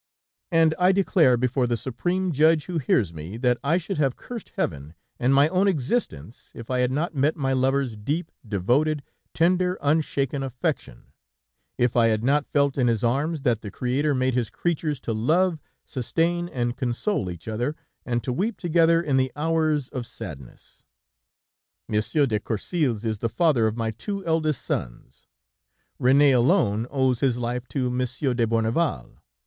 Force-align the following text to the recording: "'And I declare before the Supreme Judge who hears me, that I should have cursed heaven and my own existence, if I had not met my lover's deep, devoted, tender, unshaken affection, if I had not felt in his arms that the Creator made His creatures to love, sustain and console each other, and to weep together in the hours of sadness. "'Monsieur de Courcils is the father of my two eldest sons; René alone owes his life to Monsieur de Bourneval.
"'And 0.51 0.73
I 0.79 0.91
declare 0.91 1.37
before 1.37 1.67
the 1.67 1.77
Supreme 1.77 2.31
Judge 2.31 2.65
who 2.65 2.79
hears 2.79 3.13
me, 3.13 3.37
that 3.37 3.59
I 3.63 3.77
should 3.77 3.99
have 3.99 4.15
cursed 4.15 4.51
heaven 4.55 4.95
and 5.19 5.31
my 5.31 5.47
own 5.49 5.67
existence, 5.67 6.51
if 6.55 6.71
I 6.71 6.79
had 6.79 6.91
not 6.91 7.13
met 7.13 7.35
my 7.35 7.53
lover's 7.53 7.95
deep, 7.95 8.31
devoted, 8.43 9.03
tender, 9.35 9.77
unshaken 9.79 10.41
affection, 10.41 11.13
if 11.77 11.95
I 11.95 12.07
had 12.07 12.23
not 12.23 12.47
felt 12.47 12.79
in 12.79 12.87
his 12.87 13.03
arms 13.03 13.43
that 13.43 13.61
the 13.61 13.69
Creator 13.69 14.15
made 14.15 14.33
His 14.33 14.49
creatures 14.49 14.99
to 15.01 15.13
love, 15.13 15.59
sustain 15.85 16.49
and 16.49 16.75
console 16.75 17.29
each 17.29 17.47
other, 17.47 17.75
and 18.03 18.23
to 18.23 18.33
weep 18.33 18.57
together 18.57 19.03
in 19.03 19.17
the 19.17 19.31
hours 19.35 19.87
of 19.89 20.07
sadness. 20.07 20.83
"'Monsieur 21.87 22.25
de 22.25 22.39
Courcils 22.39 23.05
is 23.05 23.19
the 23.19 23.29
father 23.29 23.67
of 23.67 23.77
my 23.77 23.91
two 23.91 24.25
eldest 24.25 24.65
sons; 24.65 25.27
René 26.01 26.35
alone 26.35 26.87
owes 26.89 27.19
his 27.19 27.37
life 27.37 27.67
to 27.67 27.91
Monsieur 27.91 28.33
de 28.33 28.47
Bourneval. 28.47 29.21